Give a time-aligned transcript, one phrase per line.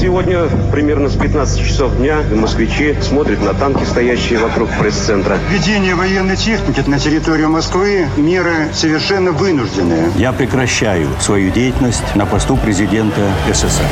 [0.00, 5.38] Сегодня примерно с 15 часов дня москвичи смотрят на танки, стоящие вокруг пресс-центра.
[5.50, 10.12] Введение военной техники на территорию Москвы– меры совершенно вынужденные.
[10.16, 13.82] Я прекращаю свою деятельность на посту президента СССР.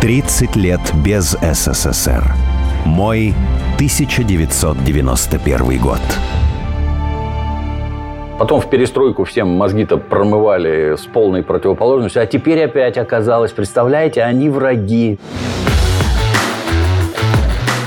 [0.00, 2.34] Тридцать лет без СССР.
[2.86, 3.34] Мой
[3.76, 6.00] 1991 год.
[8.38, 14.50] Потом в перестройку всем мозги-то промывали с полной противоположностью, а теперь опять оказалось, представляете, они
[14.50, 15.20] враги.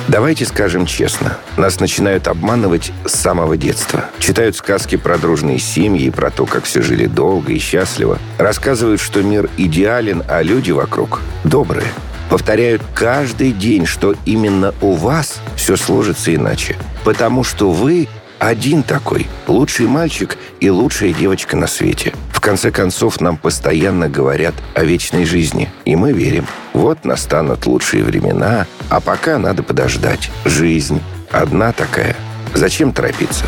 [0.08, 4.06] Давайте скажем честно, нас начинают обманывать с самого детства.
[4.20, 8.18] Читают сказки про дружные семьи, про то, как все жили долго и счастливо.
[8.38, 11.88] Рассказывают, что мир идеален, а люди вокруг добрые.
[12.30, 16.78] Повторяют каждый день, что именно у вас все сложится иначе.
[17.04, 18.08] Потому что вы
[18.40, 19.28] один такой.
[19.48, 22.14] Лучший мальчик и лучшая девочка на свете.
[22.32, 25.70] В конце концов, нам постоянно говорят о вечной жизни.
[25.86, 26.46] И мы верим.
[26.74, 30.30] Вот настанут лучшие времена, а пока надо подождать.
[30.46, 32.16] Жизнь одна такая.
[32.54, 33.46] Зачем торопиться?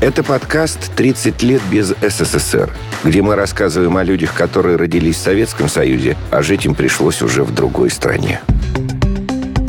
[0.00, 2.70] Это подкаст «30 лет без СССР»,
[3.04, 7.44] где мы рассказываем о людях, которые родились в Советском Союзе, а жить им пришлось уже
[7.44, 8.40] в другой стране.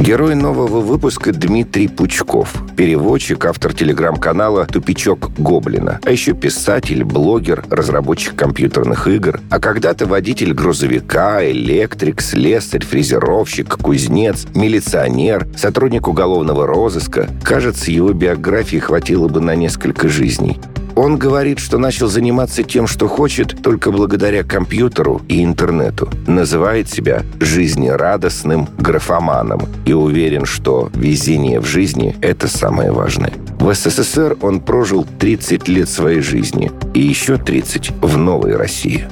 [0.04, 2.54] Герой нового выпуска Дмитрий Пучков.
[2.76, 6.02] Переводчик, автор телеграм-канала «Тупичок Гоблина».
[6.04, 9.40] А еще писатель, блогер, разработчик компьютерных игр.
[9.50, 17.30] А когда-то водитель грузовика, электрик, слесарь, фрезеровщик, кузнец, милиционер, сотрудник уголовного розыска.
[17.42, 20.60] Кажется, его биографии хватило бы на несколько жизней.
[20.96, 26.10] Он говорит, что начал заниматься тем, что хочет, только благодаря компьютеру и интернету.
[26.28, 33.34] Называет себя жизнерадостным графоманом и уверен, что везение в жизни– это самое важное.
[33.60, 39.08] В СССР он прожил 30 лет своей жизни и еще 30 в новой России.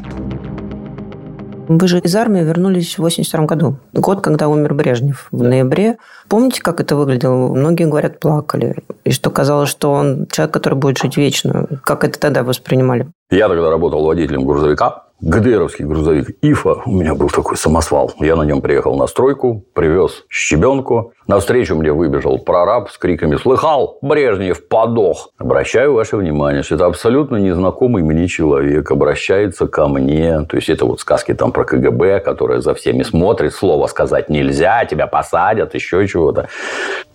[1.73, 3.77] Вы же из армии вернулись в 82 году.
[3.94, 5.97] Год, когда умер Брежнев в ноябре.
[6.27, 7.48] Помните, как это выглядело?
[7.48, 8.76] Многие говорят, плакали.
[9.05, 11.67] И что казалось, что он человек, который будет жить вечно.
[11.86, 13.08] Как это тогда воспринимали?
[13.30, 15.05] Я тогда работал водителем грузовика.
[15.21, 16.82] ГДРовский грузовик ИФА.
[16.87, 18.11] У меня был такой самосвал.
[18.20, 21.14] Я на нем приехал на стройку, привез щебенку.
[21.27, 23.99] Навстречу мне выбежал прораб с криками «Слыхал?
[24.02, 30.42] Брежнев подох!» Обращаю ваше внимание, что это абсолютно незнакомый мне человек обращается ко мне.
[30.49, 34.86] То есть, это вот сказки там про КГБ, которая за всеми смотрит, слово сказать нельзя,
[34.86, 36.49] тебя посадят, еще чего-то.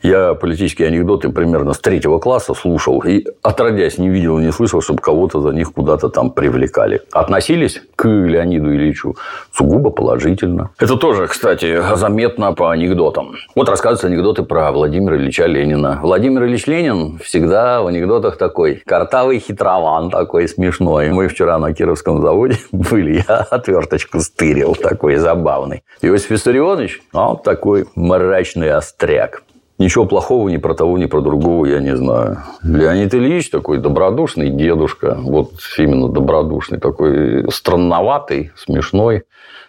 [0.02, 5.00] Я политические анекдоты примерно с третьего класса слушал и, отродясь, не видел, не слышал, чтобы
[5.02, 7.02] кого-то за них куда-то там привлекали.
[7.12, 9.16] Относились к Леониду Ильичу
[9.52, 10.70] сугубо положительно.
[10.78, 13.34] Это тоже, кстати, заметно по анекдотам.
[13.54, 15.98] Вот рассказываются анекдоты про Владимира Ильича Ленина.
[16.02, 21.08] Владимир Ильич Ленин всегда в анекдотах такой картавый хитрован такой смешной.
[21.10, 25.82] Мы вчера на Кировском заводе были, я отверточку стырил такой забавный.
[26.02, 29.42] Иосиф Виссарионович, а он такой мрачный остряк.
[29.78, 32.38] Ничего плохого ни про того, ни про другого я не знаю.
[32.62, 35.18] Леонид Ильич такой добродушный дедушка.
[35.20, 36.78] Вот именно добродушный.
[36.78, 39.24] Такой странноватый, смешной.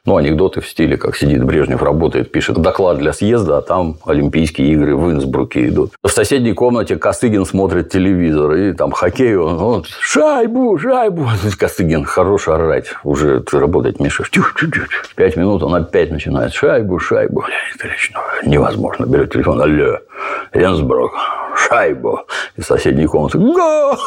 [0.08, 4.72] Ну, анекдоты в стиле, как сидит Брежнев, работает, пишет доклад для съезда, а там Олимпийские
[4.72, 5.92] игры в Инсбруке идут.
[6.02, 11.28] В соседней комнате Косыгин смотрит телевизор, и там хоккей, он, он шайбу, шайбу.
[11.60, 14.30] Косыгин, хорош орать, уже ты работать мешаешь.
[14.30, 14.88] Тюх, тюх, тюх.
[15.18, 17.42] Пять минут он опять начинает шайбу, шайбу.
[17.42, 19.06] Леонид Ильич, ну, невозможно.
[19.06, 19.97] Берет телефон, алло,
[20.54, 21.12] Инсбрук,
[21.56, 22.22] шайбу.
[22.56, 23.98] Из соседней комнаты, гол!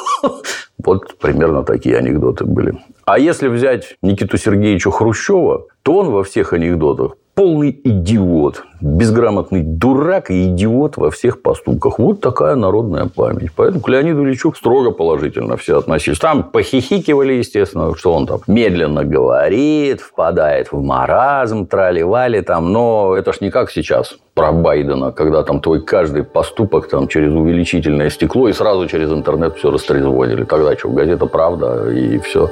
[0.85, 2.79] Вот примерно такие анекдоты были.
[3.05, 10.31] А если взять Никиту Сергеевича Хрущева, то он во всех анекдотах полный идиот, безграмотный дурак
[10.31, 11.99] и идиот во всех поступках.
[11.99, 13.51] Вот такая народная память.
[13.55, 16.19] Поэтому к Леониду Ильичу строго положительно все относились.
[16.19, 22.73] Там похихикивали, естественно, что он там медленно говорит, впадает в маразм, трали-вали там.
[22.73, 27.33] Но это ж не как сейчас про Байдена, когда там твой каждый поступок там через
[27.33, 30.45] увеличительное стекло и сразу через интернет все растрезвонили.
[30.45, 32.51] Тогда что, газета «Правда» и все.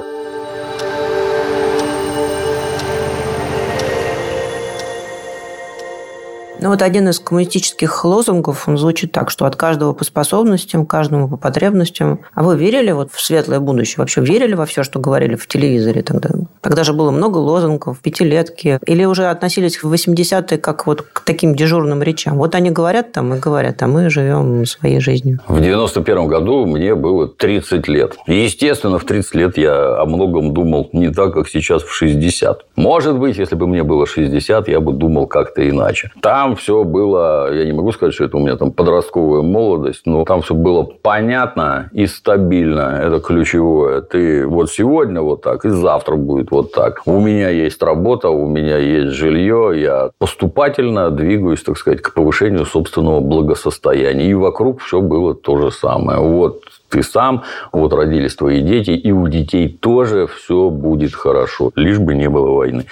[6.61, 11.29] Ну, вот один из коммунистических лозунгов, он звучит так, что от каждого по способностям, каждому
[11.29, 12.19] по потребностям.
[12.33, 13.95] А вы верили вот в светлое будущее?
[13.99, 16.29] Вообще верили во все, что говорили в телевизоре тогда?
[16.61, 18.77] Тогда же было много лозунгов, пятилетки.
[18.85, 22.37] Или уже относились в 80-е как вот к таким дежурным речам?
[22.37, 25.39] Вот они говорят там и говорят, а мы живем своей жизнью.
[25.47, 28.17] В 91 году мне было 30 лет.
[28.27, 32.65] И, естественно, в 30 лет я о многом думал не так, как сейчас в 60.
[32.75, 36.11] Может быть, если бы мне было 60, я бы думал как-то иначе.
[36.21, 40.01] Там там все было, я не могу сказать, что это у меня там подростковая молодость,
[40.05, 42.99] но там все было понятно и стабильно.
[43.03, 44.01] Это ключевое.
[44.01, 47.03] Ты вот сегодня вот так, и завтра будет вот так.
[47.05, 52.65] У меня есть работа, у меня есть жилье, я поступательно двигаюсь, так сказать, к повышению
[52.65, 54.25] собственного благосостояния.
[54.31, 56.19] И вокруг все было то же самое.
[56.19, 61.99] Вот ты сам, вот родились твои дети, и у детей тоже все будет хорошо, лишь
[61.99, 62.85] бы не было войны.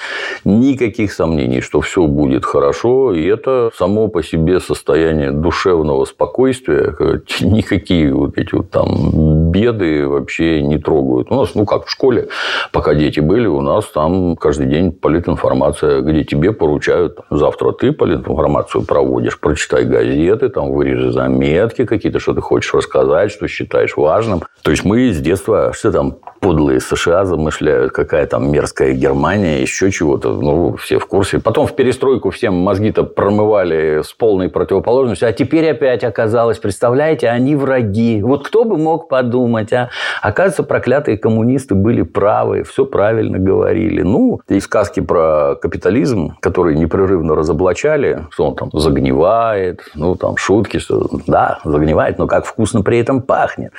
[0.45, 6.95] Никаких сомнений, что все будет хорошо, и это само по себе состояние душевного спокойствия,
[7.41, 11.31] никакие вот эти вот там беды вообще не трогают.
[11.31, 12.29] У нас, ну как в школе,
[12.71, 18.85] пока дети были, у нас там каждый день политинформация, где тебе поручают, завтра ты политинформацию
[18.85, 24.41] проводишь, прочитай газеты, там вырежи заметки какие-то, что ты хочешь рассказать, что считаешь важным.
[24.61, 29.91] То есть мы с детства, что там подлые США замышляют, какая там мерзкая Германия, еще
[29.91, 30.33] чего-то.
[30.33, 31.39] Ну, все в курсе.
[31.39, 35.27] Потом в перестройку всем мозги-то промывали с полной противоположностью.
[35.27, 38.21] А теперь опять оказалось, представляете, они враги.
[38.21, 39.36] Вот кто бы мог подумать,
[39.73, 39.89] а?
[40.21, 44.01] Оказывается, проклятые коммунисты были правы, все правильно говорили.
[44.01, 50.77] Ну, и сказки про капитализм, которые непрерывно разоблачали, что он там загнивает, ну, там шутки,
[50.77, 53.73] что да, загнивает, но как вкусно при этом пахнет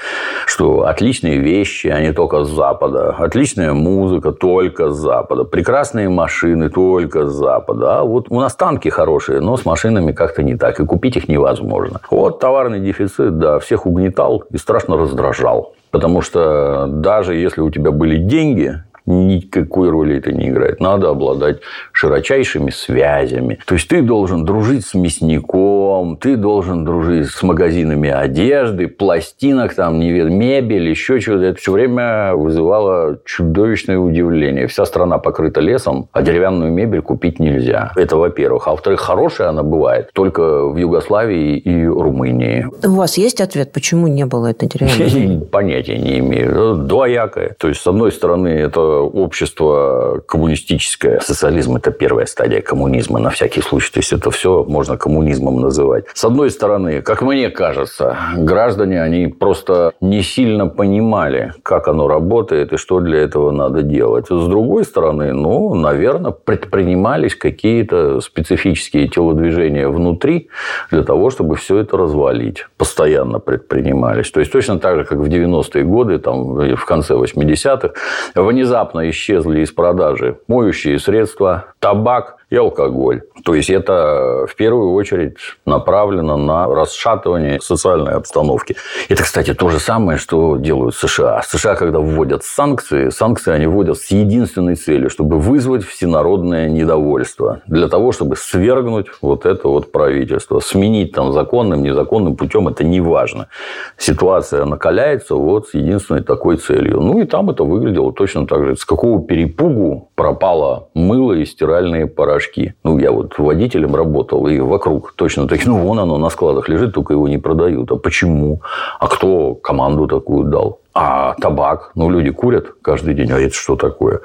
[0.47, 7.27] что отличные вещи, они только с Запада, отличная музыка только с Запада, прекрасные машины только
[7.27, 7.99] с Запада.
[7.99, 11.29] А вот у нас танки хорошие, но с машинами как-то не так, и купить их
[11.29, 12.01] невозможно.
[12.11, 15.58] Вот товарный дефицит, да, всех угнетал и страшно раздражал.
[15.90, 20.81] Потому что даже если у тебя были деньги, никакой роли это не играет.
[20.81, 21.59] Надо обладать
[21.93, 23.59] широчайшими связями.
[23.67, 29.99] То есть, ты должен дружить с мясником, ты должен дружить с магазинами одежды, пластинок, там,
[29.99, 31.45] не мебель, еще чего-то.
[31.45, 34.67] Это все время вызывало чудовищное удивление.
[34.67, 37.93] Вся страна покрыта лесом, а деревянную мебель купить нельзя.
[37.97, 38.69] Это во-первых.
[38.69, 42.67] А во-вторых, хорошая она бывает только в Югославии и Румынии.
[42.85, 45.47] У вас есть ответ, почему не было этой деревянной?
[45.53, 46.75] Понятия не имею.
[46.77, 47.57] Двоякое.
[47.59, 51.21] То есть, с одной стороны, это общество коммунистическое.
[51.21, 53.93] Социализм– это первая стадия коммунизма, на всякий случай.
[53.93, 56.05] То есть, это все можно коммунизмом называть.
[56.15, 62.73] С одной стороны, как мне кажется, граждане, они просто не сильно понимали, как оно работает
[62.73, 64.27] и что для этого надо делать.
[64.27, 70.49] С другой стороны, ну, наверное, предпринимались какие-то специфические телодвижения внутри
[70.91, 72.67] для того, чтобы все это развалить.
[72.77, 74.31] Постоянно предпринимались.
[74.31, 77.91] То есть, точно так же, как в 90-е годы, там, в конце 80-х,
[78.35, 80.38] внезапно внезапно исчезли из продажи.
[80.49, 83.23] Моющие средства, табак и алкоголь.
[83.45, 85.37] То есть, это в первую очередь
[85.67, 88.77] направлено на расшатывание социальной обстановки.
[89.09, 91.43] Это, кстати, то же самое, что делают США.
[91.47, 97.61] США, когда вводят санкции, санкции они вводят с единственной целью, чтобы вызвать всенародное недовольство.
[97.67, 100.61] Для того, чтобы свергнуть вот это вот правительство.
[100.61, 103.49] Сменить там законным, незаконным путем, это не важно.
[103.97, 107.00] Ситуация накаляется вот с единственной такой целью.
[107.00, 108.77] Ну, и там это выглядело точно так же.
[108.77, 112.75] С какого перепугу пропало мыло и стиральные порошки порошки.
[112.85, 116.94] Ну, я вот водителем работал, и вокруг точно такие, ну, вон оно на складах лежит,
[116.94, 117.90] только его не продают.
[117.90, 118.61] А почему?
[119.00, 120.79] А кто команду такую дал?
[121.00, 124.19] А табак, ну, люди курят каждый день, а это что такое?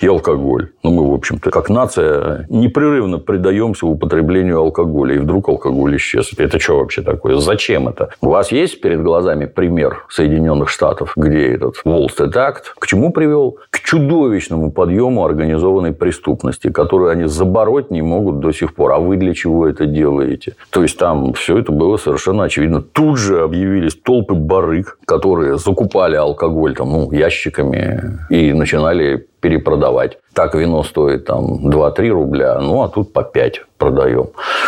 [0.00, 0.70] И алкоголь.
[0.82, 6.32] Ну, мы, в общем-то, как нация, непрерывно предаемся употреблению алкоголя, и вдруг алкоголь исчез.
[6.36, 7.36] Это что вообще такое?
[7.36, 8.08] Зачем это?
[8.20, 13.58] У вас есть перед глазами пример Соединенных Штатов, где этот Street Act к чему привел?
[13.70, 18.94] К чудовищному подъему организованной преступности, которую они забороть не могут до сих пор.
[18.94, 20.56] А вы для чего это делаете?
[20.70, 22.82] То есть, там все это было совершенно очевидно.
[22.82, 30.18] Тут же объявились толпы барыг, которые закупали алкоголь там, ну, ящиками и начинали перепродавать.
[30.36, 34.26] Так вино стоит там 2-3 рубля, ну а тут по 5 продаем.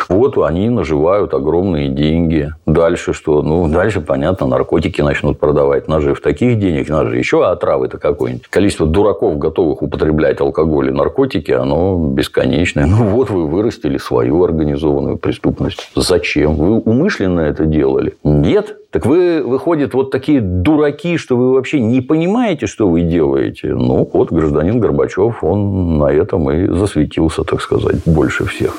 [0.08, 2.50] Вот они наживают огромные деньги.
[2.66, 3.42] Дальше что?
[3.42, 5.88] Ну, дальше, понятно, наркотики начнут продавать.
[5.88, 8.48] Нажив таких денег, нажив еще отравы-то какой-нибудь.
[8.48, 12.86] Количество дураков, готовых употреблять алкоголь и наркотики, оно бесконечное.
[12.86, 15.90] Ну, вот вы вырастили свою организованную преступность.
[15.94, 16.54] Зачем?
[16.54, 18.14] Вы умышленно это делали?
[18.24, 18.76] Нет.
[18.90, 23.74] Так вы, выходит, вот такие дураки, что вы вообще не понимаете, что вы делаете.
[23.74, 28.72] Ну, вот гражданин Горбачев, он он на этом и засветился, так сказать, больше всех.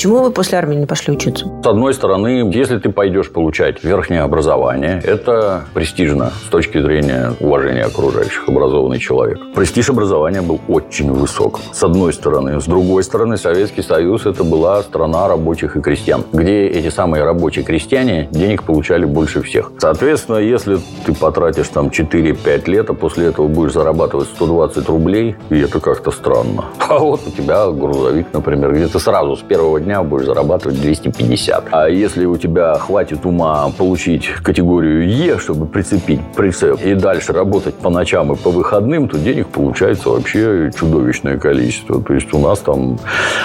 [0.00, 1.44] Почему вы после армии не пошли учиться?
[1.62, 7.82] С одной стороны, если ты пойдешь получать верхнее образование, это престижно с точки зрения уважения
[7.82, 9.38] окружающих, образованный человек.
[9.54, 12.62] Престиж образования был очень высок, с одной стороны.
[12.62, 17.62] С другой стороны, Советский Союз– это была страна рабочих и крестьян, где эти самые рабочие
[17.62, 19.70] крестьяне денег получали больше всех.
[19.76, 25.58] Соответственно, если ты потратишь там 4-5 лет, а после этого будешь зарабатывать 120 рублей, и
[25.58, 26.64] это как-то странно.
[26.90, 31.68] А вот у тебя грузовик, например, где ты сразу с первого дня будешь зарабатывать 250.
[31.70, 37.74] А если у тебя хватит ума получить категорию Е, чтобы прицепить прицеп, и дальше работать
[37.74, 42.02] по ночам и по выходным, то денег получается вообще чудовищное количество.
[42.02, 42.98] То есть у нас там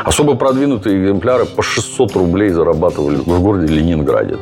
[0.03, 4.37] особо продвинутые экземпляры по 600 рублей зарабатывали в городе Ленинграде.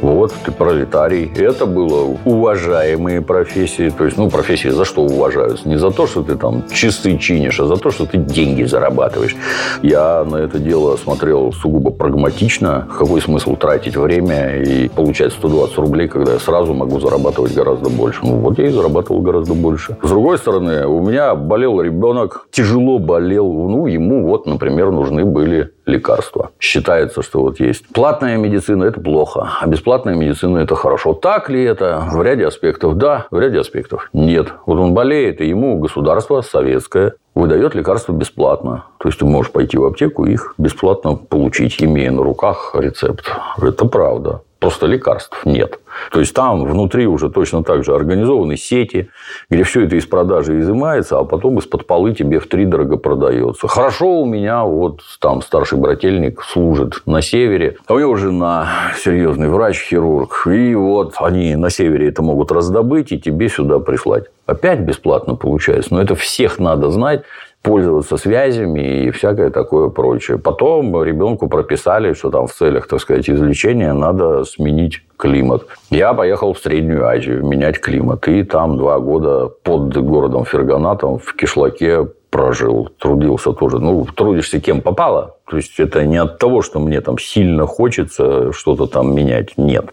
[0.00, 1.30] Вот, ты пролетарий.
[1.36, 3.90] Это было уважаемые профессии.
[3.90, 5.68] То есть, ну, профессии за что уважаются?
[5.68, 9.36] Не за то, что ты там часы чинишь, а за то, что ты деньги зарабатываешь.
[9.82, 12.86] Я на это дело смотрел сугубо прагматично.
[12.98, 18.20] Какой смысл тратить время и получать 120 рублей, когда я сразу могу зарабатывать гораздо больше?
[18.22, 19.96] Ну, вот я и зарабатывал гораздо больше.
[20.02, 23.46] С другой стороны, у меня болел ребенок, тяжело болел.
[23.46, 26.50] Ну, ему вот, например, нужны были лекарства.
[26.60, 31.14] Считается, что вот есть платная медицина– это плохо, а бесплатная медицина– это хорошо.
[31.14, 32.06] Так ли это?
[32.12, 34.52] В ряде аспектов да, в ряде аспектов нет.
[34.66, 38.84] Вот он болеет, и ему государство советское выдает лекарства бесплатно.
[38.98, 43.30] То есть ты можешь пойти в аптеку и их бесплатно получить, имея на руках рецепт.
[43.60, 44.40] Это правда.
[44.58, 45.80] Просто лекарств нет.
[46.10, 49.10] То есть там внутри уже точно так же организованы сети,
[49.50, 53.68] где все это из продажи изымается, а потом из-под полы тебе в три дорого продается.
[53.68, 59.48] Хорошо у меня вот там старший брательник служит на севере, а у него жена серьезный
[59.48, 64.24] врач-хирург, и вот они на севере это могут раздобыть и тебе сюда прислать.
[64.46, 67.24] Опять бесплатно получается, но это всех надо знать,
[67.66, 70.38] пользоваться связями и всякое такое прочее.
[70.38, 75.66] Потом ребенку прописали, что там в целях, так сказать, излечения надо сменить климат.
[75.90, 78.28] Я поехал в Среднюю Азию менять климат.
[78.28, 83.78] И там два года под городом Ферганатом в кишлаке прожил, трудился тоже.
[83.78, 85.36] Ну, трудишься кем попало.
[85.48, 89.56] То есть, это не от того, что мне там сильно хочется что-то там менять.
[89.56, 89.86] Нет.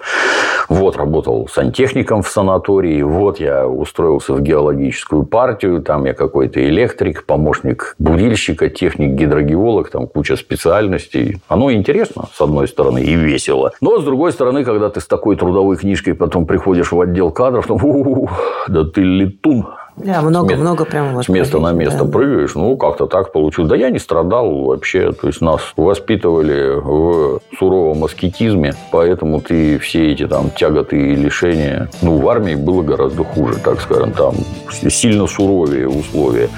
[0.68, 3.02] Вот, работал сантехником в санатории.
[3.02, 5.82] Вот, я устроился в геологическую партию.
[5.82, 9.90] Там я какой-то электрик, помощник бурильщика, техник, гидрогеолог.
[9.90, 11.42] Там куча специальностей.
[11.48, 13.72] Оно интересно, с одной стороны, и весело.
[13.80, 17.68] Но, с другой стороны, когда ты с такой трудовой книжкой потом приходишь в отдел кадров,
[17.68, 18.28] то,
[18.68, 19.68] да ты летун.
[19.96, 21.26] Да, много-много прямо у вас.
[21.26, 22.12] С места на место да.
[22.12, 22.56] прыгаешь.
[22.56, 23.70] Ну, как-то так получилось.
[23.70, 25.12] Да я не страдал вообще.
[25.12, 31.90] То есть, нас воспитывали в суровом аскетизме, поэтому ты все эти там тяготы и лишения...
[32.02, 34.14] Ну, в армии было гораздо хуже, так скажем.
[34.14, 34.36] Там
[34.72, 36.50] сильно суровее условия.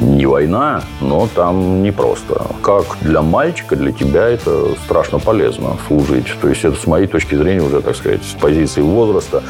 [0.00, 2.46] Не война, но там непросто.
[2.62, 6.26] Как для мальчика, для тебя это страшно полезно служить.
[6.40, 9.42] То есть, это с моей точки зрения уже, так сказать, с позиции возраста,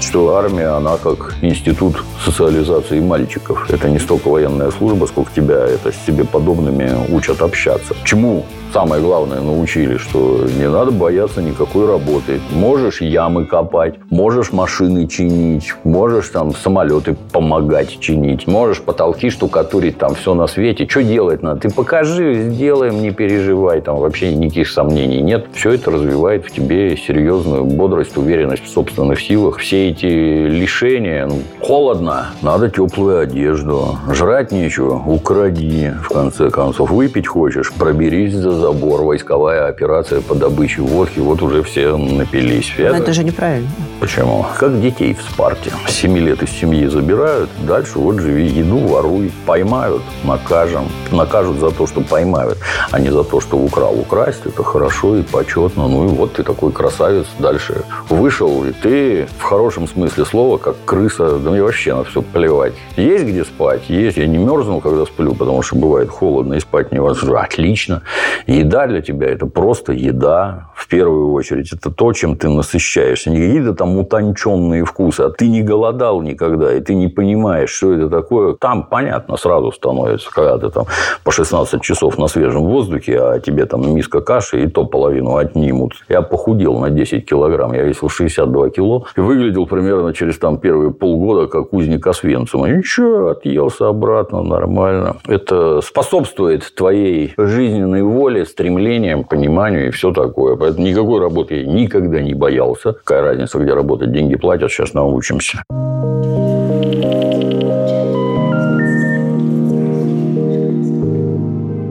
[0.00, 3.70] что армия, она как институт социализации организации мальчиков.
[3.70, 7.94] Это не столько военная служба, сколько тебя это с себе подобными учат общаться.
[8.04, 12.40] Чему самое главное научили, что не надо бояться никакой работы.
[12.52, 20.14] Можешь ямы копать, можешь машины чинить, можешь там самолеты помогать чинить, можешь потолки штукатурить, там
[20.14, 20.86] все на свете.
[20.88, 21.60] Что делать надо?
[21.60, 25.46] Ты покажи, сделаем, не переживай, там вообще никаких сомнений нет.
[25.52, 29.58] Все это развивает в тебе серьезную бодрость, уверенность в собственных силах.
[29.58, 37.26] Все эти лишения, ну, холодно, надо теплую одежду, жрать нечего, укради, в конце концов, выпить
[37.26, 42.72] хочешь, проберись за забор, войсковая операция по добыче водки, вот уже все напились.
[42.78, 43.68] Но это, это же неправильно.
[44.00, 44.46] Почему?
[44.58, 45.72] Как детей в Спарте.
[45.88, 49.32] Семи лет из семьи забирают, дальше вот живи, еду воруй.
[49.46, 50.88] Поймают, накажем.
[51.10, 52.58] Накажут за то, что поймают,
[52.90, 53.98] а не за то, что украл.
[53.98, 55.88] Украсть– это хорошо и почетно.
[55.88, 57.26] Ну и вот ты такой красавец.
[57.38, 62.22] Дальше вышел, и ты в хорошем смысле слова, как крыса, да мне вообще на все
[62.22, 62.74] плевать.
[62.96, 63.82] Есть где спать?
[63.88, 64.16] Есть.
[64.16, 67.40] Я не мерзну, когда сплю, потому что бывает холодно и спать невозможно.
[67.40, 68.02] Отлично.
[68.50, 70.70] Еда для тебя– это просто еда.
[70.74, 73.30] В первую очередь, это то, чем ты насыщаешься.
[73.30, 77.92] Не какие-то там утонченные вкусы, а ты не голодал никогда, и ты не понимаешь, что
[77.92, 78.54] это такое.
[78.54, 80.86] Там понятно сразу становится, когда ты там
[81.22, 85.92] по 16 часов на свежем воздухе, а тебе там миска каши, и то половину отнимут.
[86.08, 87.72] Я похудел на 10 килограмм.
[87.72, 89.06] Я весил 62 кило.
[89.16, 92.68] И выглядел примерно через там первые полгода, как узник Освенцима.
[92.68, 95.18] Ничего, отъелся обратно, нормально.
[95.28, 100.56] Это способствует твоей жизненной воле, стремлениям, пониманию и все такое.
[100.56, 102.92] Поэтому никакой работы я никогда не боялся.
[102.92, 105.62] Какая разница, где работать, деньги платят, сейчас научимся.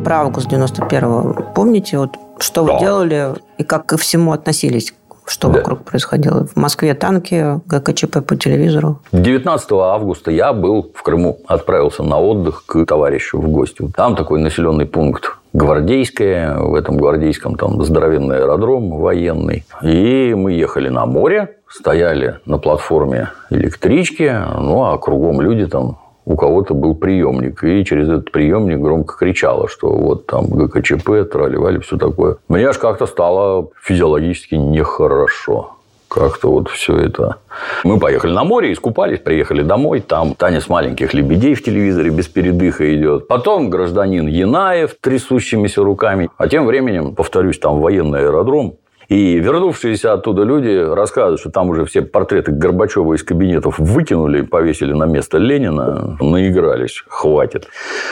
[0.03, 1.51] Про август 91-го.
[1.53, 2.79] Помните, вот Что вы Да.
[2.79, 4.93] делали и как ко всему относились?
[5.29, 5.59] Что Да.
[5.59, 6.48] вокруг происходило?
[6.48, 9.00] В Москве танки, ГКЧП по телевизору.
[9.12, 13.88] 19 августа я был в Крыму, отправился на отдых к товарищу в гости.
[13.95, 19.65] Там такой населенный пункт Гвардейское, в этом Гвардейском там здоровенный аэродром военный.
[19.83, 25.98] И мы ехали на море, стояли на платформе электрички, ну а кругом люди там
[26.29, 31.79] у кого-то был приемник, и через этот приемник громко кричало, что вот там ГКЧП, тролливали,
[31.79, 32.38] все такое.
[32.48, 35.71] Мне аж как-то стало физиологически нехорошо.
[36.07, 37.38] Как-то вот все это.
[37.83, 40.01] Мы поехали на море, искупались, приехали домой.
[40.01, 43.27] Там танец маленьких лебедей в телевизоре без передыха идет.
[43.27, 46.29] Потом гражданин Янаев трясущимися руками.
[46.38, 48.75] А тем временем, повторюсь, там военный аэродром.
[49.09, 54.93] И вернувшиеся оттуда люди рассказывают, что там уже все портреты Горбачева из кабинетов выкинули, повесили
[54.93, 57.67] на место Ленина, наигрались, хватит.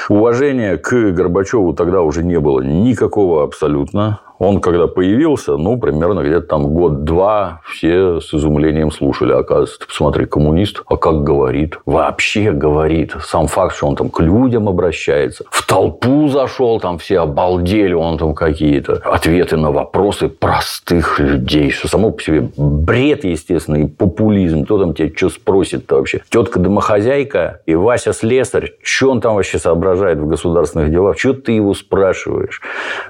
[0.10, 4.22] Уважения к Горбачеву тогда уже не было никакого абсолютно.
[4.40, 9.34] Он, когда появился, ну, примерно где-то там год-два все с изумлением слушали.
[9.34, 11.80] Оказывается, ты посмотри, коммунист, а как говорит?
[11.86, 13.16] Вообще говорит.
[13.22, 15.46] Сам факт, что он там к людям обращается.
[15.50, 21.72] В толпу зашел, там все обалдели, он там какие-то ответы на вопросы простых людей.
[21.72, 24.66] Что само по себе бред, естественно, и популизм.
[24.66, 26.22] Кто там тебя что спросит-то вообще?
[26.30, 28.74] Тетка домохозяйка и Вася слесарь.
[28.84, 31.18] Что он там вообще соображает в государственных делах?
[31.18, 32.62] Что ты его спрашиваешь?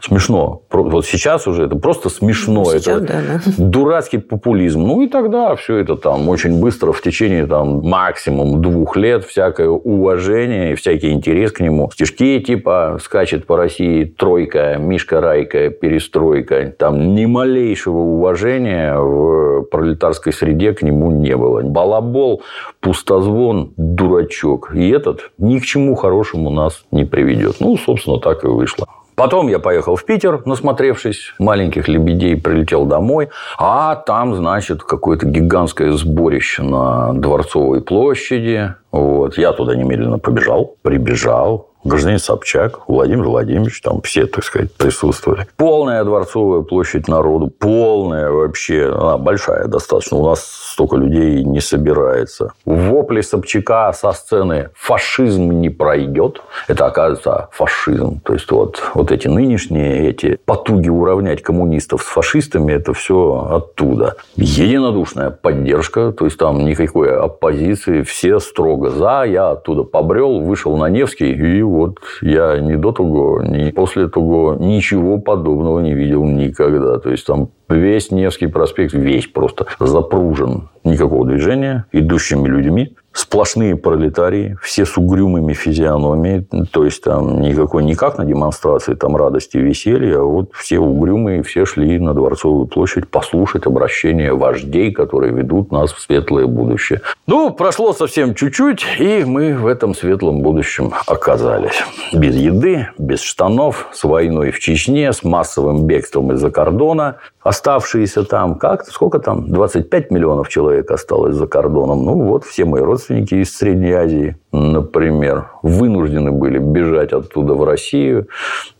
[0.02, 0.62] Смешно.
[0.72, 2.66] Вот сейчас уже это просто смешно.
[2.66, 3.52] Сейчас, это да, да.
[3.58, 4.82] дурацкий популизм.
[4.82, 9.70] Ну и тогда все это там очень быстро в течение там максимум двух лет всякое
[9.70, 11.90] уважение и всякий интерес к нему.
[11.92, 16.74] Стишки типа скачет по России тройка, Мишка Райка, перестройка.
[16.78, 21.62] Там ни малейшего уважения в пролетарской среде к нему не было.
[21.62, 22.44] Балабол,
[22.80, 24.72] пустозвон, дурачок.
[24.76, 27.58] И этот ни к чему хорошему нас не приведет.
[27.60, 28.88] Ну, собственно, так и вышло.
[29.18, 33.30] Потом я поехал в Питер, насмотревшись маленьких лебедей, прилетел домой.
[33.58, 38.76] А там, значит, какое-то гигантское сборище на Дворцовой площади.
[38.92, 39.40] Вот.
[39.40, 41.72] Я туда немедленно побежал, прибежал.
[41.88, 45.48] Гражданин Собчак, Владимир Владимирович, там все, так сказать, присутствовали.
[45.56, 50.18] Полная Дворцовая площадь народу, полная вообще, она большая достаточно.
[50.18, 52.52] У нас столько людей не собирается.
[52.66, 56.42] Вопли Собчака со сцены «фашизм не пройдет».
[56.68, 58.20] Это, оказывается, фашизм.
[58.20, 64.18] То есть, вот, вот эти нынешние, эти потуги уравнять коммунистов с фашистами, это все оттуда.
[64.36, 69.24] Единодушная поддержка, то есть, там никакой оппозиции, все строго за.
[69.24, 74.56] Я оттуда побрел, вышел на Невский, и вот я ни до того, ни после того
[74.60, 77.00] ничего подобного не видел никогда.
[77.00, 80.70] То есть, там весь Невский проспект, весь просто запружен.
[80.88, 82.96] Никакого движения, идущими людьми.
[83.12, 86.46] Сплошные пролетарии, все с угрюмыми физиономиями.
[86.72, 90.78] То есть, там никакой, не как на демонстрации там радости и веселья, а вот все
[90.78, 97.02] угрюмые, все шли на Дворцовую площадь послушать обращение вождей, которые ведут нас в светлое будущее.
[97.26, 101.84] Ну, прошло совсем чуть-чуть, и мы в этом светлом будущем оказались.
[102.14, 107.16] Без еды, без штанов, с войной в Чечне, с массовым бегством из-за кордона.
[107.42, 112.06] Оставшиеся там, как сколько там, 25 миллионов человек осталось за кордоном.
[112.06, 118.28] Ну, вот все мои родственники из Средней Азии, например, вынуждены были бежать оттуда в Россию.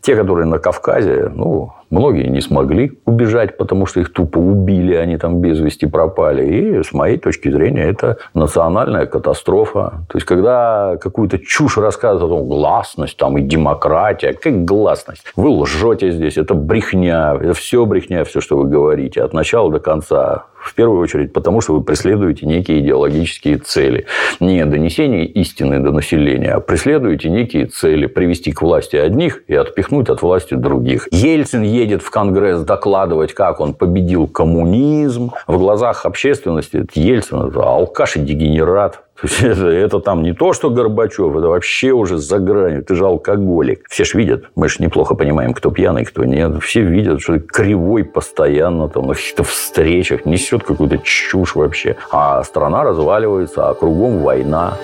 [0.00, 5.16] Те, которые на Кавказе, ну, многие не смогли убежать, потому что их тупо убили, они
[5.16, 6.46] там без вести пропали.
[6.46, 10.04] И с моей точки зрения, это национальная катастрофа.
[10.08, 15.24] То есть, когда какую-то чушь рассказывают о гласность там и демократия, как гласность?
[15.36, 19.80] Вы лжете здесь, это брехня, это все брехня, все, что вы говорите, от начала до
[19.80, 20.44] конца.
[20.68, 24.04] В первую очередь, потому что вы преследуете некие идеологические цели.
[24.38, 28.04] Не донесение истины до населения, а преследуете некие цели.
[28.06, 31.08] Привести к власти одних и отпихнуть от власти других.
[31.10, 35.32] Ельцин едет в Конгресс докладывать, как он победил коммунизм.
[35.46, 39.00] В глазах общественности Ельцин– это алкаш и дегенерат.
[39.22, 42.84] Это, это там не то, что Горбачев, это вообще уже за гранью.
[42.84, 43.86] Ты же алкоголик.
[43.88, 44.44] Все ж видят.
[44.54, 46.62] Мы же неплохо понимаем, кто пьяный, кто нет.
[46.62, 50.24] Все видят, что ты кривой постоянно там, на каких-то встречах.
[50.24, 51.96] Несет какую-то чушь вообще.
[52.10, 54.76] А страна разваливается, а кругом война.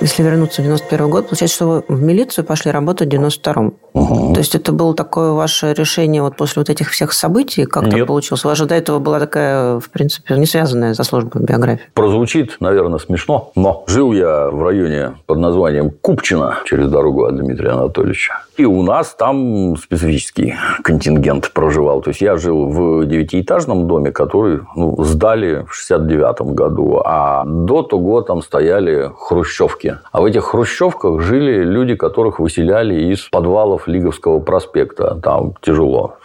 [0.00, 3.74] Если вернуться в 91 год, получается, что вы в милицию пошли работать в 92-м.
[3.94, 4.32] Угу.
[4.34, 7.64] То есть, это было такое ваше решение вот после вот этих всех событий?
[7.64, 8.06] Как так Нет.
[8.06, 8.44] получилось?
[8.44, 11.86] У вас же до этого была такая, в принципе, не связанная со службой биография.
[11.94, 17.70] Прозвучит, наверное, смешно, но жил я в районе под названием Купчино через дорогу от Дмитрия
[17.70, 18.34] Анатольевича.
[18.56, 22.02] И у нас там специфический контингент проживал.
[22.02, 27.02] То есть, я жил в девятиэтажном доме, который ну, сдали в 69 году.
[27.04, 29.98] А до того там стояли хрущевки хрущевки.
[30.12, 35.18] А в этих хрущевках жили люди, которых выселяли из подвалов Лиговского проспекта.
[35.22, 36.16] Там тяжело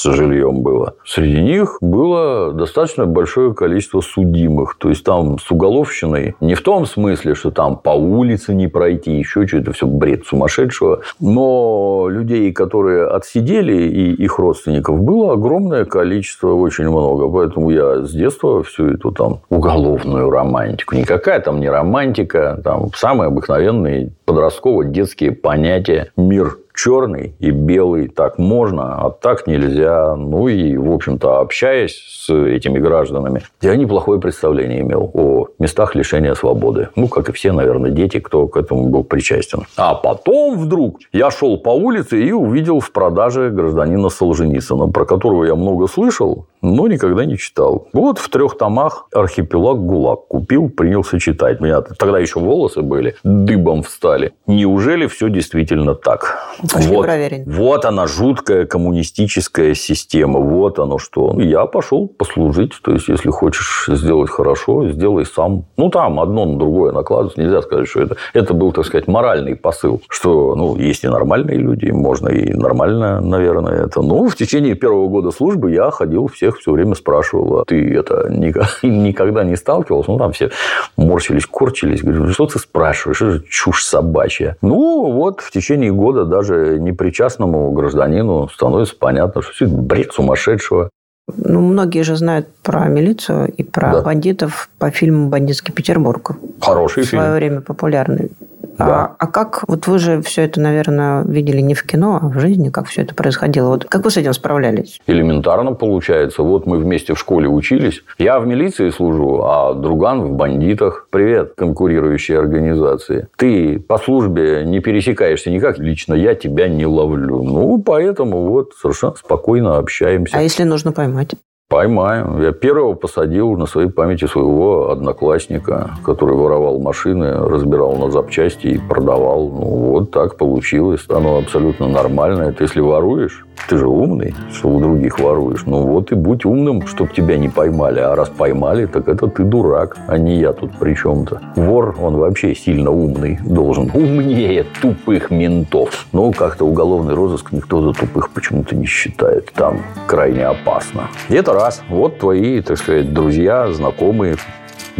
[0.00, 0.94] с жильем было.
[1.04, 4.76] Среди них было достаточно большое количество судимых.
[4.78, 9.18] То есть, там с уголовщиной не в том смысле, что там по улице не пройти,
[9.18, 11.02] еще что-то, все бред сумасшедшего.
[11.20, 17.28] Но людей, которые отсидели, и их родственников было огромное количество, очень много.
[17.28, 20.94] Поэтому я с детства всю эту там уголовную романтику.
[20.94, 26.10] Никакая там не романтика, там самые обыкновенные подростково-детские понятия.
[26.16, 30.16] Мир черный и белый так можно, а так нельзя.
[30.16, 36.34] Ну и, в общем-то, общаясь с этими гражданами, я неплохое представление имел о местах лишения
[36.34, 36.88] свободы.
[36.96, 39.64] Ну, как и все, наверное, дети, кто к этому был причастен.
[39.76, 45.44] А потом вдруг я шел по улице и увидел в продаже гражданина Солженицына, про которого
[45.44, 47.88] я много слышал, но никогда не читал.
[47.92, 51.60] Вот в трех томах «Архипелаг ГУЛАГ» купил, принялся читать.
[51.60, 54.32] У меня тогда еще волосы были, дыбом встали.
[54.46, 56.38] Неужели все действительно так?
[56.72, 57.46] Пошли вот, проверить.
[57.46, 60.40] вот она, жуткая коммунистическая система.
[60.40, 61.40] Вот оно что.
[61.40, 62.72] Я пошел послужить.
[62.82, 65.64] То есть, если хочешь сделать хорошо, сделай сам.
[65.76, 67.40] Ну, там одно на другое накладывается.
[67.40, 68.16] Нельзя сказать, что это...
[68.32, 70.02] Это был, так сказать, моральный посыл.
[70.08, 74.02] Что, ну, есть и нормальные люди, можно и нормально, наверное, это.
[74.02, 78.28] Ну, в течение первого года службы я ходил всех все время спрашивал, а ты это
[78.82, 80.10] никогда не сталкивался?
[80.10, 80.50] Ну, там все
[80.96, 82.02] морщились, корчились.
[82.02, 83.22] Говорю, что ты спрашиваешь?
[83.22, 84.56] Это же чушь собачья.
[84.62, 90.90] Ну, вот в течение года даже непричастному гражданину становится понятно, что все это бред сумасшедшего.
[91.36, 94.02] Ну, многие же знают про милицию и про Да.
[94.02, 96.32] бандитов по фильму «Бандитский Петербург».
[96.60, 97.34] Хороший в свое фильм.
[97.34, 98.30] время популярный.
[98.78, 98.86] Да.
[98.86, 102.38] А, а как, вот вы же все это, наверное, видели не в кино, а в
[102.38, 103.68] жизни, как все это происходило.
[103.70, 105.00] Вот как вы с этим справлялись?
[105.06, 106.42] Элементарно получается.
[106.42, 108.02] Вот мы вместе в школе учились.
[108.18, 111.08] Я в милиции служу, а друган в бандитах.
[111.10, 113.26] Привет, конкурирующие организации.
[113.36, 115.78] Ты по службе не пересекаешься никак.
[115.78, 117.42] Лично я тебя не ловлю.
[117.42, 120.38] Ну, поэтому вот совершенно спокойно общаемся.
[120.38, 121.34] А если нужно поймать?
[121.70, 122.42] Поймаю.
[122.42, 128.78] Я первого посадил на своей памяти своего одноклассника, который воровал машины, разбирал на запчасти и
[128.78, 129.48] продавал.
[129.48, 131.06] Ну, вот так получилось.
[131.08, 132.42] Оно абсолютно нормально.
[132.42, 135.64] Это если воруешь, ты же умный, что у других воруешь.
[135.66, 138.00] Ну, вот и будь умным, чтобы тебя не поймали.
[138.00, 141.40] А раз поймали, так это ты дурак, а не я тут при чем-то.
[141.56, 143.90] Вор, он вообще сильно умный должен.
[143.94, 146.06] Умнее тупых ментов.
[146.12, 149.52] Но как-то уголовный розыск никто за тупых почему-то не считает.
[149.54, 151.08] Там крайне опасно.
[151.28, 151.82] И это раз.
[151.88, 154.36] Вот твои, так сказать, друзья, знакомые,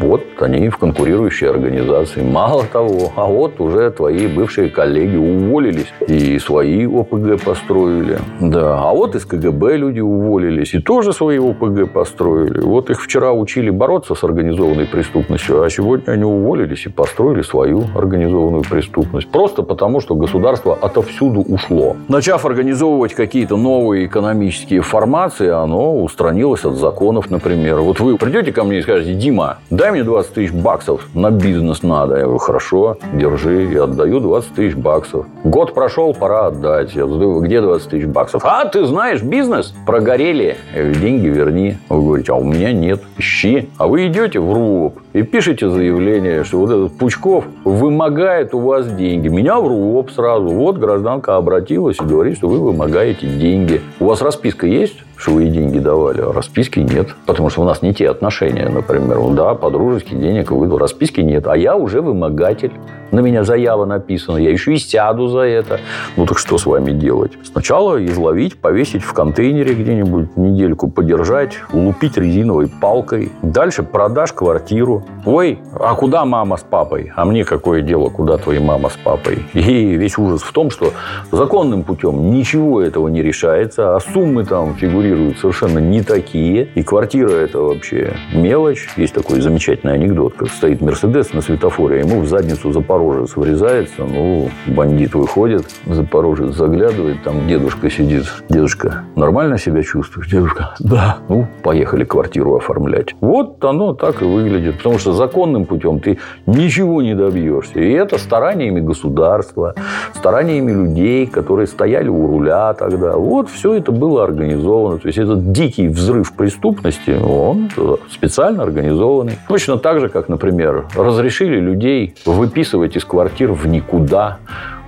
[0.00, 2.22] вот они в конкурирующей организации.
[2.22, 8.18] Мало того, а вот уже твои бывшие коллеги уволились и свои ОПГ построили.
[8.40, 12.60] Да, а вот из КГБ люди уволились и тоже свои ОПГ построили.
[12.60, 17.84] Вот их вчера учили бороться с организованной преступностью, а сегодня они уволились и построили свою
[17.94, 19.28] организованную преступность.
[19.30, 21.96] Просто потому, что государство отовсюду ушло.
[22.08, 27.80] Начав организовывать какие-то новые экономические формации, оно устранилось от законов, например.
[27.80, 31.82] Вот вы придете ко мне и скажете, Дима, дай мне 20 тысяч баксов, на бизнес
[31.82, 32.16] надо.
[32.16, 35.26] Я говорю, хорошо, держи, я отдаю 20 тысяч баксов.
[35.44, 36.94] Год прошел, пора отдать.
[36.94, 38.42] Я задаю, где 20 тысяч баксов?
[38.44, 39.74] А, ты знаешь бизнес?
[39.86, 40.56] Прогорели.
[40.74, 41.78] Я говорю, деньги верни.
[41.88, 43.00] Вы говорите, а у меня нет.
[43.18, 43.68] Ищи.
[43.78, 48.86] А вы идете в РУОП и пишете заявление, что вот этот Пучков вымогает у вас
[48.86, 49.28] деньги.
[49.28, 50.48] Меня в РУОП сразу.
[50.48, 53.80] Вот гражданка обратилась и говорит, что вы вымогаете деньги.
[53.98, 54.96] У вас расписка есть?
[55.20, 57.14] Что вы ей деньги давали, а расписки нет.
[57.26, 59.18] Потому что у нас не те отношения, например.
[59.18, 61.46] Ну Да, по-дружески денег выдал, расписки нет.
[61.46, 62.72] А я уже вымогатель.
[63.10, 64.36] На меня заява написана.
[64.36, 65.80] Я еще и сяду за это.
[66.16, 67.32] Ну, так что с вами делать?
[67.42, 73.32] Сначала изловить, повесить в контейнере где-нибудь, недельку подержать, лупить резиновой палкой.
[73.42, 75.04] Дальше продашь квартиру.
[75.26, 77.12] Ой, а куда мама с папой?
[77.16, 79.44] А мне какое дело, куда твои мама с папой?
[79.54, 80.92] И весь ужас в том, что
[81.32, 85.09] законным путем ничего этого не решается, а суммы там фигурируют
[85.40, 86.68] совершенно не такие.
[86.74, 88.88] И квартира это вообще мелочь.
[88.96, 94.50] Есть такой замечательный анекдот, как стоит Мерседес на светофоре, ему в задницу Запорожец врезается, ну,
[94.66, 98.24] бандит выходит, Запорожец заглядывает, там дедушка сидит.
[98.48, 100.28] Дедушка, нормально себя чувствуешь?
[100.28, 101.18] Дедушка, да.
[101.28, 103.14] Ну, поехали квартиру оформлять.
[103.20, 104.76] Вот оно так и выглядит.
[104.78, 107.80] Потому что законным путем ты ничего не добьешься.
[107.80, 109.74] И это стараниями государства,
[110.14, 113.16] стараниями людей, которые стояли у руля тогда.
[113.16, 114.99] Вот все это было организовано.
[115.00, 117.70] То есть, этот дикий взрыв преступности, он
[118.10, 119.38] специально организованный.
[119.48, 124.38] Точно так же, как, например, разрешили людей выписывать из квартир в никуда.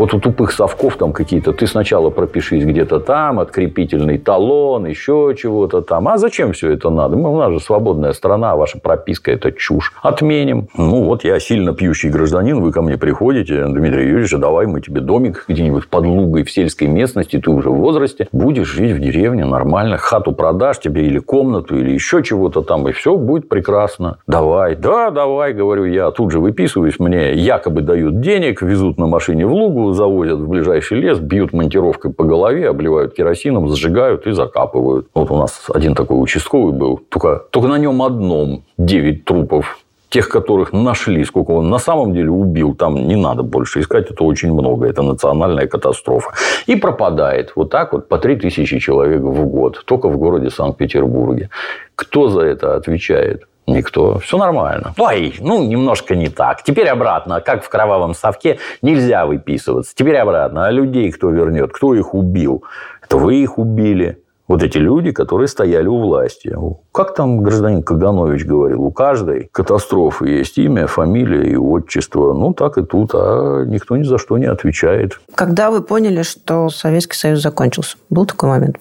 [0.03, 5.81] Вот у тупых совков там какие-то, ты сначала пропишись где-то там, открепительный талон, еще чего-то
[5.81, 6.09] там.
[6.09, 7.17] А зачем все это надо?
[7.17, 9.93] Мы, у нас же свободная страна, ваша прописка– это чушь.
[10.03, 10.67] Отменим.
[10.77, 14.81] Ну, вот я сильно пьющий гражданин, вы ко мне приходите, Дмитрий Юрьевич, а давай мы
[14.81, 18.99] тебе домик где-нибудь под лугой в сельской местности, ты уже в возрасте, будешь жить в
[18.99, 24.19] деревне нормально, хату продашь тебе или комнату, или еще чего-то там, и все будет прекрасно.
[24.27, 24.75] Давай.
[24.75, 26.11] Да, давай, говорю я.
[26.11, 31.01] Тут же выписываюсь, мне якобы дают денег, везут на машине в лугу, завозят в ближайший
[31.01, 35.07] лес, бьют монтировкой по голове, обливают керосином, зажигают и закапывают.
[35.15, 39.79] Вот у нас один такой участковый был, только, только на нем одном 9 трупов
[40.13, 44.25] тех, которых нашли, сколько он на самом деле убил, там не надо больше искать, это
[44.25, 46.33] очень много, это национальная катастрофа.
[46.67, 51.49] И пропадает вот так вот по 3000 человек в год, только в городе Санкт-Петербурге.
[51.95, 53.45] Кто за это отвечает?
[53.67, 54.19] Никто.
[54.19, 54.95] Все нормально.
[54.99, 56.63] Ой, ну, немножко не так.
[56.63, 57.41] Теперь обратно.
[57.41, 59.93] Как в кровавом совке нельзя выписываться.
[59.95, 60.67] Теперь обратно.
[60.67, 61.73] А людей кто вернет?
[61.73, 62.65] Кто их убил?
[63.03, 64.19] Это вы их убили.
[64.49, 66.55] Вот эти люди, которые стояли у власти.
[66.91, 72.35] Как там гражданин Каганович говорил, у каждой катастрофы есть имя, фамилия и отчество.
[72.35, 75.21] Ну, так и тут, а никто ни за что не отвечает.
[75.35, 77.97] Когда вы поняли, что Советский Союз закончился?
[78.11, 78.79] Был такой момент?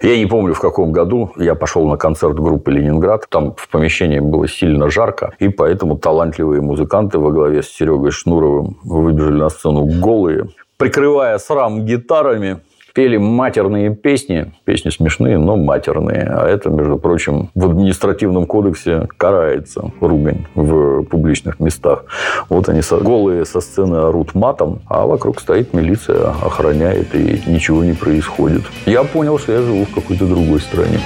[0.00, 3.26] Я не помню, в каком году я пошел на концерт группы «Ленинград».
[3.28, 8.76] Там в помещении было сильно жарко, и поэтому талантливые музыканты во главе с Серегой Шнуровым
[8.84, 12.60] выбежали на сцену голые, прикрывая срам гитарами,
[12.96, 14.50] пели матерные песни.
[14.64, 16.22] Песни смешные, но матерные.
[16.30, 22.06] А это, между прочим, в административном кодексе карается ругань в публичных местах.
[22.48, 27.92] Вот они голые со сцены орут матом, а вокруг стоит милиция, охраняет, и ничего не
[27.92, 28.62] происходит.
[28.86, 30.98] Я понял, что я живу в какой-то другой стране.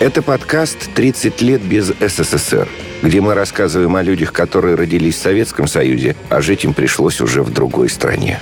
[0.00, 2.68] Это подкаст «30 лет без СССР»,
[3.02, 7.42] где мы рассказываем о людях, которые родились в Советском Союзе, а жить им пришлось уже
[7.42, 8.40] в другой стране.